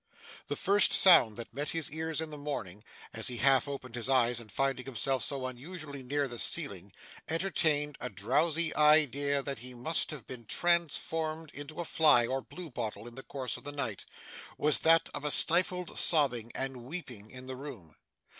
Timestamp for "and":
4.39-4.51, 16.55-16.77